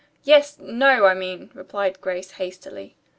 [0.23, 2.95] "Yes no, I mean," replied Grace hastily.